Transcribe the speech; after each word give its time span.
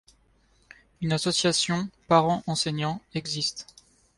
Une 1.01 1.13
association 1.13 1.87
parents-enseignants 2.07 3.03
existe. 3.13 3.67